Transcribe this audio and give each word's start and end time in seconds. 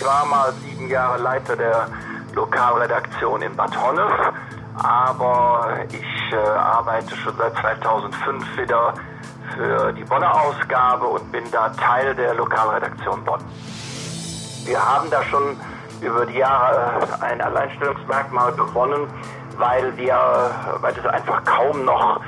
Ich 0.00 0.06
war 0.06 0.24
mal 0.24 0.50
sieben 0.64 0.88
Jahre 0.88 1.18
Leiter 1.18 1.54
der 1.54 1.86
Lokalredaktion 2.32 3.42
in 3.42 3.54
Bad 3.54 3.76
Honnef, 3.78 4.10
aber 4.82 5.76
ich 5.92 6.32
äh, 6.32 6.36
arbeite 6.36 7.14
schon 7.16 7.36
seit 7.36 7.54
2005 7.58 8.56
wieder 8.56 8.94
für 9.54 9.92
die 9.92 10.02
Bonner 10.04 10.34
Ausgabe 10.40 11.04
und 11.04 11.30
bin 11.30 11.44
da 11.50 11.68
Teil 11.68 12.14
der 12.14 12.32
Lokalredaktion 12.32 13.22
Bonn. 13.24 13.44
Wir 14.64 14.82
haben 14.82 15.10
da 15.10 15.22
schon 15.24 15.54
über 16.00 16.24
die 16.24 16.38
Jahre 16.38 17.06
äh, 17.20 17.22
ein 17.22 17.42
Alleinstellungsmerkmal 17.42 18.52
gewonnen, 18.52 19.06
weil 19.58 19.94
wir, 19.98 20.16
weil 20.80 20.94
es 20.96 21.04
einfach 21.04 21.44
kaum 21.44 21.84
noch 21.84 22.22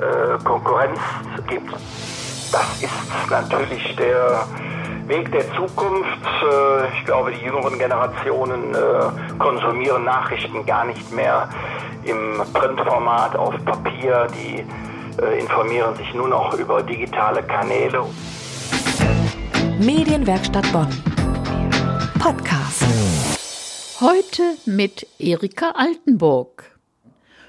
äh, 0.00 0.42
Konkurrenz 0.44 0.98
gibt. 1.46 1.74
Das 2.50 2.82
ist 2.82 3.30
natürlich 3.30 3.94
der 3.96 4.46
Weg 5.08 5.32
der 5.32 5.44
Zukunft. 5.54 6.22
Äh, 6.42 6.98
ich 6.98 7.04
glaube, 7.06 7.32
die 7.32 7.42
jüngeren 7.42 7.78
Generationen 7.78 8.74
äh, 8.74 9.38
konsumieren 9.38 10.04
Nachrichten 10.04 10.66
gar 10.66 10.84
nicht 10.84 11.10
mehr 11.12 11.48
im 12.04 12.42
Printformat 12.52 13.34
auf 13.34 13.54
Papier. 13.64 14.26
Die 14.34 14.66
äh, 15.22 15.40
informieren 15.40 15.96
sich 15.96 16.12
nur 16.12 16.28
noch 16.28 16.52
über 16.58 16.82
digitale 16.82 17.42
Kanäle. 17.42 18.04
Medienwerkstatt 19.80 20.70
Bonn. 20.72 20.88
Podcast. 22.18 22.84
Heute 24.00 24.42
mit 24.66 25.06
Erika 25.18 25.70
Altenburg. 25.70 26.78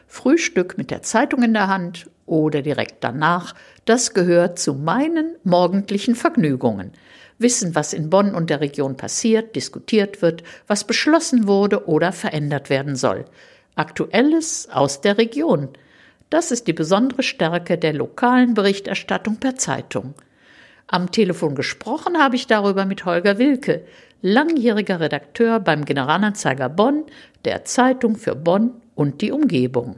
Frühstück 0.08 0.78
mit 0.78 0.92
der 0.92 1.02
Zeitung 1.02 1.44
in 1.44 1.54
der 1.54 1.68
Hand 1.68 2.10
oder 2.26 2.62
direkt 2.62 3.04
danach, 3.04 3.54
das 3.84 4.14
gehört 4.14 4.60
zu 4.60 4.74
meinen 4.74 5.36
morgendlichen 5.44 6.16
Vergnügungen. 6.16 6.94
Wissen, 7.40 7.74
was 7.74 7.94
in 7.94 8.10
Bonn 8.10 8.36
und 8.36 8.50
der 8.50 8.60
Region 8.60 8.98
passiert, 8.98 9.56
diskutiert 9.56 10.22
wird, 10.22 10.44
was 10.68 10.84
beschlossen 10.86 11.48
wurde 11.48 11.88
oder 11.88 12.12
verändert 12.12 12.70
werden 12.70 12.96
soll. 12.96 13.26
Aktuelles 13.76 14.68
aus 14.72 15.02
der 15.02 15.18
Region. 15.18 15.70
Das 16.30 16.52
ist 16.52 16.68
die 16.68 16.74
besondere 16.74 17.24
Stärke 17.24 17.78
der 17.78 17.94
lokalen 17.94 18.54
Berichterstattung 18.54 19.38
per 19.38 19.56
Zeitung. 19.56 20.14
Am 20.86 21.12
Telefon 21.12 21.56
gesprochen 21.56 22.18
habe 22.18 22.36
ich 22.36 22.46
darüber 22.46 22.86
mit 22.86 23.06
Holger 23.06 23.38
Wilke, 23.38 23.86
langjähriger 24.22 25.00
Redakteur 25.00 25.60
beim 25.60 25.86
Generalanzeiger 25.86 26.68
Bonn, 26.68 27.06
der 27.46 27.64
Zeitung 27.64 28.18
für 28.18 28.36
Bonn 28.36 28.82
und 28.96 29.22
die 29.22 29.32
Umgebung. 29.32 29.98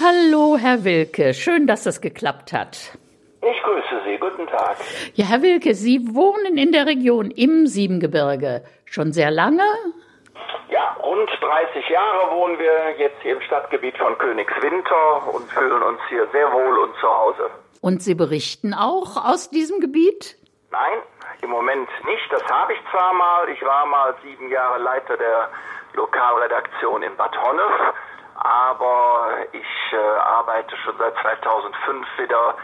Hallo, 0.00 0.56
Herr 0.58 0.84
Wilke, 0.84 1.34
schön, 1.34 1.66
dass 1.66 1.84
das 1.84 2.00
geklappt 2.00 2.52
hat. 2.52 2.98
Ich 3.42 3.62
grüße 3.62 4.02
Sie, 4.04 4.18
guten 4.18 4.46
Tag. 4.48 4.76
Ja, 5.14 5.24
Herr 5.26 5.40
Wilke, 5.40 5.74
Sie 5.74 6.14
wohnen 6.14 6.58
in 6.58 6.72
der 6.72 6.84
Region 6.84 7.30
im 7.30 7.66
Siebengebirge. 7.66 8.62
Schon 8.84 9.12
sehr 9.12 9.30
lange? 9.30 9.64
Ja, 10.68 10.96
rund 11.02 11.30
30 11.40 11.88
Jahre 11.88 12.36
wohnen 12.36 12.58
wir 12.58 12.98
jetzt 12.98 13.16
hier 13.22 13.32
im 13.32 13.40
Stadtgebiet 13.40 13.96
von 13.96 14.18
Königswinter 14.18 15.34
und 15.34 15.50
fühlen 15.52 15.82
uns 15.82 16.00
hier 16.10 16.28
sehr 16.32 16.52
wohl 16.52 16.78
und 16.80 16.94
zu 17.00 17.08
Hause. 17.08 17.50
Und 17.80 18.02
Sie 18.02 18.14
berichten 18.14 18.74
auch 18.74 19.16
aus 19.16 19.48
diesem 19.48 19.80
Gebiet? 19.80 20.36
Nein, 20.70 20.98
im 21.40 21.48
Moment 21.48 21.88
nicht. 22.04 22.30
Das 22.30 22.44
habe 22.44 22.74
ich 22.74 22.78
zwar 22.90 23.14
mal. 23.14 23.48
Ich 23.48 23.62
war 23.62 23.86
mal 23.86 24.14
sieben 24.22 24.50
Jahre 24.50 24.82
Leiter 24.82 25.16
der 25.16 25.48
Lokalredaktion 25.94 27.02
in 27.02 27.16
Bad 27.16 27.34
Honnef, 27.42 27.94
aber 28.34 29.46
ich 29.52 29.92
äh, 29.92 29.96
arbeite 29.96 30.76
schon 30.84 30.94
seit 30.98 31.14
2005 31.22 32.06
wieder 32.18 32.54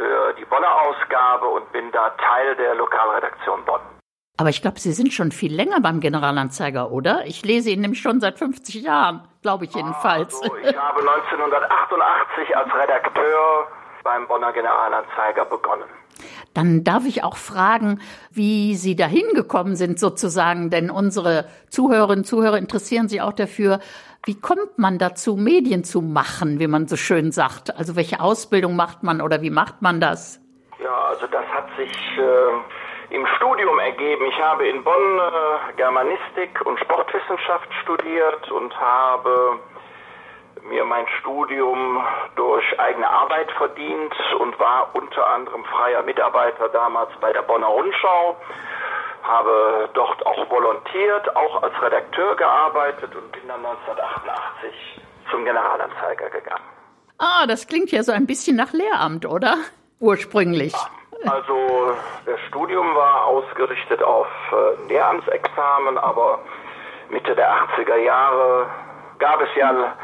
für 0.00 0.32
die 0.32 0.46
Bonner 0.46 0.80
Ausgabe 0.80 1.46
und 1.46 1.70
bin 1.72 1.92
da 1.92 2.10
Teil 2.10 2.56
der 2.56 2.74
Lokalredaktion 2.74 3.62
Bonn. 3.66 3.80
Aber 4.38 4.48
ich 4.48 4.62
glaube, 4.62 4.80
Sie 4.80 4.92
sind 4.92 5.12
schon 5.12 5.30
viel 5.30 5.54
länger 5.54 5.80
beim 5.82 6.00
Generalanzeiger, 6.00 6.90
oder? 6.90 7.26
Ich 7.26 7.44
lese 7.44 7.68
ihn 7.68 7.82
nämlich 7.82 8.00
schon 8.00 8.20
seit 8.20 8.38
50 8.38 8.76
Jahren, 8.76 9.28
glaube 9.42 9.66
ich 9.66 9.74
jedenfalls. 9.74 10.40
Also, 10.40 10.56
ich 10.56 10.74
habe 10.74 11.00
1988 11.06 12.56
als 12.56 12.74
Redakteur 12.74 13.68
beim 14.02 14.26
Bonner 14.26 14.52
Generalanzeiger 14.52 15.44
begonnen. 15.44 15.84
Dann 16.54 16.82
darf 16.82 17.06
ich 17.06 17.22
auch 17.22 17.36
fragen, 17.36 18.00
wie 18.30 18.74
Sie 18.74 18.96
dahin 18.96 19.34
gekommen 19.34 19.76
sind 19.76 19.98
sozusagen, 20.00 20.70
denn 20.70 20.90
unsere 20.90 21.46
Zuhörerinnen 21.68 22.20
und 22.20 22.24
Zuhörer 22.24 22.58
interessieren 22.58 23.08
sich 23.08 23.22
auch 23.22 23.32
dafür, 23.32 23.78
wie 24.26 24.38
kommt 24.38 24.76
man 24.76 24.98
dazu, 24.98 25.36
Medien 25.36 25.84
zu 25.84 26.02
machen, 26.02 26.60
wie 26.60 26.66
man 26.66 26.86
so 26.88 26.96
schön 26.96 27.32
sagt? 27.32 27.76
Also 27.76 27.96
welche 27.96 28.20
Ausbildung 28.20 28.76
macht 28.76 29.02
man 29.02 29.20
oder 29.20 29.40
wie 29.42 29.50
macht 29.50 29.80
man 29.80 30.00
das? 30.00 30.40
Ja, 30.82 31.08
also 31.08 31.26
das 31.26 31.46
hat 31.46 31.68
sich 31.78 31.92
äh, 32.18 33.14
im 33.14 33.26
Studium 33.36 33.78
ergeben. 33.78 34.24
Ich 34.26 34.40
habe 34.40 34.68
in 34.68 34.84
Bonn 34.84 34.94
äh, 34.94 35.72
Germanistik 35.76 36.60
und 36.66 36.78
Sportwissenschaft 36.80 37.68
studiert 37.82 38.50
und 38.50 38.78
habe 38.78 39.58
mir 40.70 40.84
mein 40.84 41.06
Studium 41.20 42.02
durch 42.36 42.64
eigene 42.78 43.08
Arbeit 43.08 43.50
verdient 43.58 44.14
und 44.38 44.58
war 44.58 44.88
unter 44.94 45.26
anderem 45.26 45.64
freier 45.64 46.02
Mitarbeiter 46.02 46.68
damals 46.68 47.10
bei 47.20 47.32
der 47.32 47.42
Bonner 47.42 47.66
Rundschau, 47.66 48.36
habe 49.24 49.90
dort 49.92 50.24
auch 50.24 50.48
volontiert, 50.48 51.36
auch 51.36 51.62
als 51.62 51.74
Redakteur 51.82 52.36
gearbeitet 52.36 53.14
und 53.14 53.32
bin 53.32 53.48
dann 53.48 53.66
1988 53.66 55.00
zum 55.30 55.44
Generalanzeiger 55.44 56.30
gegangen. 56.30 56.64
Ah, 57.18 57.46
das 57.46 57.66
klingt 57.66 57.90
ja 57.90 58.02
so 58.02 58.12
ein 58.12 58.26
bisschen 58.26 58.56
nach 58.56 58.72
Lehramt, 58.72 59.26
oder? 59.26 59.56
Ursprünglich. 59.98 60.74
Also 61.26 61.94
das 62.24 62.40
Studium 62.48 62.94
war 62.94 63.26
ausgerichtet 63.26 64.02
auf 64.02 64.28
äh, 64.52 64.88
Lehramtsexamen, 64.88 65.98
aber 65.98 66.38
Mitte 67.10 67.34
der 67.34 67.50
80er 67.52 67.96
Jahre 67.96 68.66
gab 69.18 69.42
es 69.42 69.48
ja 69.54 69.96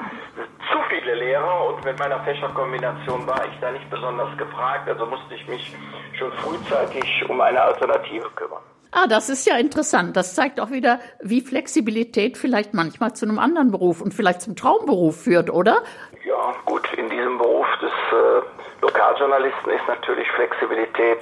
viele 0.89 1.15
Lehrer 1.15 1.67
und 1.67 1.85
mit 1.85 1.99
meiner 1.99 2.21
Fächerkombination 2.21 3.27
war 3.27 3.45
ich 3.47 3.59
da 3.61 3.71
nicht 3.71 3.89
besonders 3.91 4.37
gefragt, 4.37 4.89
also 4.89 5.07
musste 5.07 5.35
ich 5.35 5.47
mich 5.49 5.75
schon 6.19 6.33
frühzeitig 6.33 7.25
um 7.29 7.41
eine 7.41 7.61
Alternative 7.61 8.29
kümmern. 8.35 8.63
Ah, 8.93 9.07
das 9.07 9.29
ist 9.29 9.47
ja 9.47 9.57
interessant. 9.59 10.17
Das 10.17 10.35
zeigt 10.35 10.59
auch 10.59 10.71
wieder, 10.71 11.01
wie 11.21 11.41
Flexibilität 11.41 12.39
vielleicht 12.39 12.73
manchmal 12.73 13.15
zu 13.15 13.27
einem 13.27 13.39
anderen 13.39 13.71
Beruf 13.71 14.01
und 14.01 14.15
vielleicht 14.15 14.41
zum 14.41 14.57
Traumberuf 14.57 15.23
führt, 15.23 15.51
oder? 15.51 15.83
Ja, 16.25 16.55
gut, 16.65 16.89
in 16.97 17.11
diesem 17.11 17.37
Beruf 17.37 17.67
des 17.83 17.91
äh, 17.91 18.83
Lokaljournalisten 18.83 19.71
ist 19.71 19.87
natürlich 19.87 20.27
Flexibilität 20.31 21.21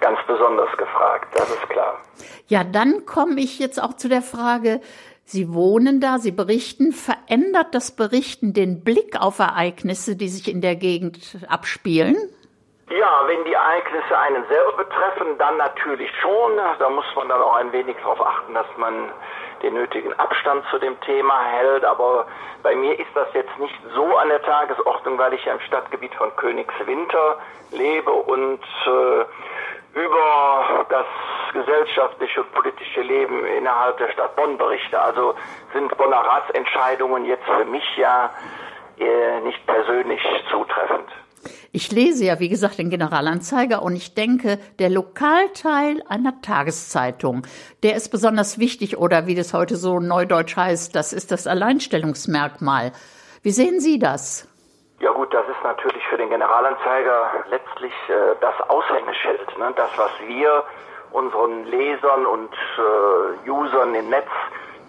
ganz 0.00 0.18
besonders 0.26 0.70
gefragt, 0.76 1.28
das 1.34 1.48
ist 1.50 1.68
klar. 1.68 2.00
Ja, 2.48 2.64
dann 2.64 3.06
komme 3.06 3.40
ich 3.40 3.58
jetzt 3.58 3.82
auch 3.82 3.94
zu 3.94 4.08
der 4.08 4.22
Frage, 4.22 4.80
Sie 5.24 5.52
wohnen 5.54 6.00
da, 6.00 6.18
Sie 6.18 6.32
berichten. 6.32 6.92
Verändert 6.92 7.74
das 7.74 7.94
Berichten 7.94 8.52
den 8.52 8.84
Blick 8.84 9.20
auf 9.20 9.38
Ereignisse, 9.38 10.16
die 10.16 10.28
sich 10.28 10.52
in 10.52 10.60
der 10.60 10.76
Gegend 10.76 11.38
abspielen? 11.48 12.16
Ja, 12.90 13.22
wenn 13.26 13.42
die 13.44 13.54
Ereignisse 13.54 14.18
einen 14.18 14.44
selber 14.48 14.84
betreffen, 14.84 15.38
dann 15.38 15.56
natürlich 15.56 16.10
schon. 16.20 16.56
Da 16.78 16.90
muss 16.90 17.06
man 17.16 17.28
dann 17.28 17.40
auch 17.40 17.54
ein 17.54 17.72
wenig 17.72 17.96
darauf 17.96 18.20
achten, 18.20 18.52
dass 18.52 18.66
man 18.76 19.10
den 19.62 19.74
nötigen 19.74 20.12
Abstand 20.18 20.64
zu 20.70 20.78
dem 20.78 21.00
Thema 21.00 21.42
hält. 21.42 21.84
Aber 21.84 22.26
bei 22.62 22.74
mir 22.74 22.98
ist 22.98 23.08
das 23.14 23.28
jetzt 23.32 23.58
nicht 23.58 23.78
so 23.94 24.16
an 24.16 24.28
der 24.28 24.42
Tagesordnung, 24.42 25.16
weil 25.16 25.32
ich 25.32 25.44
ja 25.44 25.54
im 25.54 25.60
Stadtgebiet 25.60 26.14
von 26.14 26.34
Königswinter 26.36 27.38
lebe 27.70 28.10
und 28.10 28.60
äh, 28.86 29.24
über 29.98 30.86
das 30.88 31.06
gesellschaftliche 31.52 32.42
und 32.42 32.52
politische 32.52 33.02
Leben 33.02 33.44
innerhalb 33.44 33.98
der 33.98 34.10
Stadt 34.12 34.34
Bonn 34.36 34.58
berichte. 34.58 35.00
Also 35.00 35.34
sind 35.72 35.96
Bonner 35.96 36.18
Ratsentscheidungen 36.18 37.24
jetzt 37.24 37.44
für 37.44 37.64
mich 37.64 37.84
ja 37.96 38.30
äh, 38.98 39.40
nicht 39.40 39.66
persönlich 39.66 40.20
zutreffend. 40.50 41.08
Ich 41.72 41.90
lese 41.90 42.26
ja, 42.26 42.38
wie 42.38 42.48
gesagt, 42.48 42.78
den 42.78 42.90
Generalanzeiger 42.90 43.82
und 43.82 43.96
ich 43.96 44.14
denke, 44.14 44.58
der 44.78 44.90
Lokalteil 44.90 46.02
einer 46.06 46.40
Tageszeitung, 46.42 47.46
der 47.82 47.96
ist 47.96 48.10
besonders 48.10 48.58
wichtig 48.58 48.98
oder 48.98 49.26
wie 49.26 49.34
das 49.34 49.54
heute 49.54 49.76
so 49.76 49.98
neudeutsch 49.98 50.56
heißt, 50.56 50.94
das 50.94 51.12
ist 51.12 51.32
das 51.32 51.46
Alleinstellungsmerkmal. 51.46 52.92
Wie 53.42 53.50
sehen 53.50 53.80
Sie 53.80 53.98
das? 53.98 54.46
Ja 55.00 55.10
gut, 55.12 55.34
das 55.34 55.48
ist 55.48 55.64
natürlich 55.64 56.02
für 56.08 56.16
den 56.16 56.28
Generalanzeiger 56.28 57.44
letztlich 57.50 57.92
äh, 58.08 58.36
das 58.40 58.54
Aushängeschild, 58.68 59.58
ne? 59.58 59.72
das, 59.74 59.90
was 59.96 60.10
wir 60.26 60.62
unseren 61.12 61.64
Lesern 61.66 62.26
und 62.26 62.52
äh, 63.46 63.50
Usern 63.50 63.94
im 63.94 64.08
Netz 64.10 64.28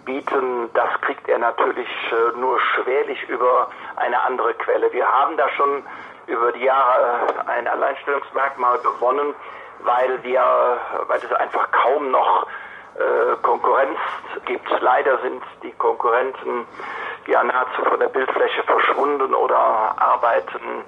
bieten, 0.04 0.70
das 0.74 1.00
kriegt 1.00 1.28
er 1.28 1.38
natürlich 1.38 1.88
äh, 2.12 2.38
nur 2.38 2.60
schwerlich 2.60 3.22
über 3.28 3.68
eine 3.96 4.20
andere 4.22 4.54
Quelle. 4.54 4.92
Wir 4.92 5.06
haben 5.06 5.36
da 5.36 5.48
schon 5.50 5.82
über 6.26 6.52
die 6.52 6.64
Jahre 6.64 7.20
äh, 7.46 7.50
ein 7.50 7.68
Alleinstellungsmerkmal 7.68 8.78
gewonnen, 8.78 9.34
weil 9.84 10.22
wir, 10.22 10.42
weil 11.08 11.18
es 11.18 11.32
einfach 11.32 11.70
kaum 11.70 12.10
noch 12.10 12.46
äh, 12.96 13.36
Konkurrenz 13.42 13.98
gibt. 14.46 14.68
Leider 14.80 15.18
sind 15.18 15.42
die 15.62 15.72
Konkurrenten 15.72 16.66
ja 17.26 17.42
nahezu 17.42 17.82
von 17.84 17.98
der 17.98 18.08
Bildfläche 18.08 18.62
verschwunden 18.62 19.34
oder 19.34 19.56
arbeiten 19.56 20.84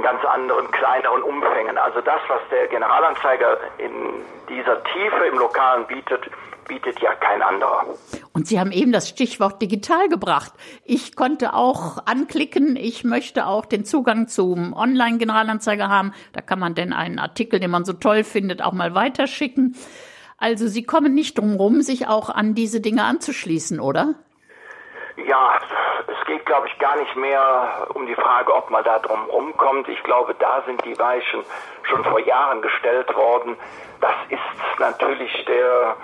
in 0.00 0.02
ganz 0.02 0.24
anderen, 0.24 0.70
kleineren 0.70 1.22
Umfängen. 1.22 1.76
Also 1.76 2.00
das, 2.00 2.20
was 2.28 2.40
der 2.50 2.68
Generalanzeiger 2.68 3.58
in 3.76 3.92
dieser 4.48 4.82
Tiefe 4.84 5.26
im 5.30 5.38
Lokalen 5.38 5.86
bietet, 5.86 6.22
bietet 6.66 7.00
ja 7.00 7.14
kein 7.16 7.42
anderer. 7.42 7.84
Und 8.32 8.46
Sie 8.46 8.58
haben 8.58 8.72
eben 8.72 8.92
das 8.92 9.08
Stichwort 9.08 9.60
digital 9.60 10.08
gebracht. 10.08 10.52
Ich 10.84 11.16
konnte 11.16 11.52
auch 11.52 11.98
anklicken, 12.06 12.76
ich 12.76 13.04
möchte 13.04 13.46
auch 13.46 13.66
den 13.66 13.84
Zugang 13.84 14.26
zum 14.28 14.72
Online-Generalanzeiger 14.72 15.88
haben. 15.88 16.14
Da 16.32 16.40
kann 16.40 16.58
man 16.58 16.74
denn 16.74 16.92
einen 16.94 17.18
Artikel, 17.18 17.60
den 17.60 17.70
man 17.70 17.84
so 17.84 17.92
toll 17.92 18.24
findet, 18.24 18.62
auch 18.62 18.72
mal 18.72 18.94
weiterschicken. 18.94 19.76
Also 20.38 20.66
Sie 20.66 20.84
kommen 20.84 21.12
nicht 21.12 21.36
drum 21.36 21.56
rum, 21.56 21.82
sich 21.82 22.06
auch 22.06 22.30
an 22.30 22.54
diese 22.54 22.80
Dinge 22.80 23.04
anzuschließen, 23.04 23.80
oder? 23.80 24.14
Ja, 25.26 25.58
es 26.06 26.26
geht, 26.26 26.46
glaube 26.46 26.68
ich, 26.68 26.78
gar 26.78 26.96
nicht 26.96 27.14
mehr 27.16 27.86
um 27.94 28.06
die 28.06 28.14
Frage, 28.14 28.54
ob 28.54 28.70
man 28.70 28.84
da 28.84 28.98
drum 28.98 29.24
rumkommt. 29.26 29.88
Ich 29.88 30.02
glaube, 30.02 30.34
da 30.38 30.62
sind 30.66 30.84
die 30.84 30.98
Weichen 30.98 31.44
schon 31.82 32.04
vor 32.04 32.20
Jahren 32.20 32.62
gestellt 32.62 33.14
worden. 33.14 33.56
Das 34.00 34.14
ist 34.28 34.78
natürlich 34.78 35.44
der 35.46 35.96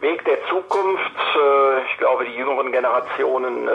Weg 0.00 0.24
der 0.24 0.44
Zukunft. 0.46 1.16
Äh, 1.36 1.82
ich 1.86 1.98
glaube, 1.98 2.24
die 2.24 2.34
jüngeren 2.34 2.72
Generationen 2.72 3.68
äh, 3.68 3.72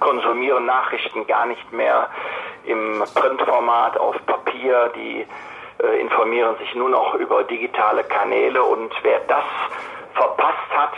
konsumieren 0.00 0.66
Nachrichten 0.66 1.26
gar 1.26 1.46
nicht 1.46 1.72
mehr 1.72 2.08
im 2.64 3.02
Printformat 3.14 3.98
auf 3.98 4.16
Papier. 4.26 4.90
Die 4.94 5.26
äh, 5.82 6.00
informieren 6.00 6.56
sich 6.58 6.74
nur 6.74 6.88
noch 6.88 7.14
über 7.14 7.44
digitale 7.44 8.04
Kanäle 8.04 8.62
und 8.62 8.92
wer 9.02 9.20
das 9.20 9.44
verpasst 10.14 10.70
hat, 10.76 10.92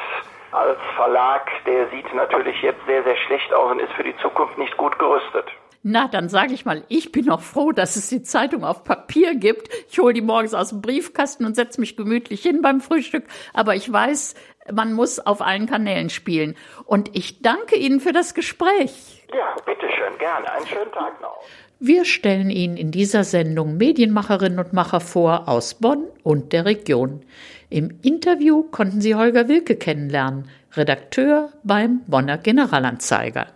als 0.54 0.78
Verlag, 0.96 1.50
der 1.66 1.88
sieht 1.90 2.14
natürlich 2.14 2.60
jetzt 2.62 2.84
sehr, 2.86 3.02
sehr 3.02 3.16
schlecht 3.16 3.52
aus 3.52 3.72
und 3.72 3.80
ist 3.80 3.92
für 3.92 4.04
die 4.04 4.16
Zukunft 4.18 4.56
nicht 4.58 4.76
gut 4.76 4.98
gerüstet. 4.98 5.46
Na, 5.86 6.08
dann 6.08 6.30
sage 6.30 6.54
ich 6.54 6.64
mal, 6.64 6.82
ich 6.88 7.12
bin 7.12 7.28
auch 7.28 7.42
froh, 7.42 7.72
dass 7.72 7.96
es 7.96 8.08
die 8.08 8.22
Zeitung 8.22 8.64
auf 8.64 8.84
Papier 8.84 9.34
gibt. 9.34 9.68
Ich 9.90 9.98
hole 9.98 10.14
die 10.14 10.22
morgens 10.22 10.54
aus 10.54 10.70
dem 10.70 10.80
Briefkasten 10.80 11.44
und 11.44 11.54
setze 11.56 11.78
mich 11.78 11.94
gemütlich 11.94 12.40
hin 12.40 12.62
beim 12.62 12.80
Frühstück. 12.80 13.24
Aber 13.52 13.74
ich 13.74 13.92
weiß, 13.92 14.34
man 14.72 14.94
muss 14.94 15.20
auf 15.20 15.42
allen 15.42 15.66
Kanälen 15.66 16.08
spielen. 16.08 16.56
Und 16.86 17.14
ich 17.14 17.42
danke 17.42 17.76
Ihnen 17.76 18.00
für 18.00 18.12
das 18.12 18.32
Gespräch. 18.32 19.26
Ja, 19.36 19.54
bitteschön, 19.66 20.16
gerne. 20.18 20.50
Einen 20.52 20.66
schönen 20.66 20.92
Tag 20.92 21.20
noch. 21.20 21.42
Wir 21.80 22.06
stellen 22.06 22.48
Ihnen 22.48 22.78
in 22.78 22.90
dieser 22.90 23.24
Sendung 23.24 23.76
Medienmacherinnen 23.76 24.58
und 24.58 24.72
Macher 24.72 25.00
vor 25.00 25.48
aus 25.48 25.74
Bonn 25.74 26.06
und 26.22 26.54
der 26.54 26.64
Region. 26.64 27.26
Im 27.74 27.98
Interview 28.02 28.62
konnten 28.62 29.00
Sie 29.00 29.16
Holger 29.16 29.48
Wilke 29.48 29.74
kennenlernen, 29.74 30.48
Redakteur 30.74 31.52
beim 31.64 32.02
Bonner 32.06 32.38
Generalanzeiger. 32.38 33.48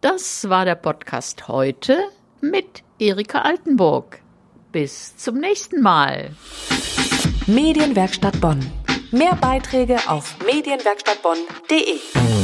Das 0.00 0.48
war 0.48 0.64
der 0.64 0.76
Podcast 0.76 1.46
heute 1.46 1.98
mit 2.40 2.82
Erika 2.98 3.42
Altenburg. 3.42 4.22
Bis 4.72 5.18
zum 5.18 5.36
nächsten 5.36 5.82
Mal. 5.82 6.30
Medienwerkstatt 7.46 8.40
Bonn. 8.40 8.64
Mehr 9.10 9.36
Beiträge 9.38 9.98
auf 10.06 10.38
medienwerkstattbonn.de. 10.46 12.39